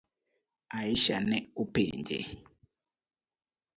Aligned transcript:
Aisha 0.79 1.17
ne 1.29 1.37
openje. 1.61 2.19